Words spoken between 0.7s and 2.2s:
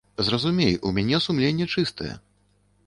у мяне сумленне чыстае.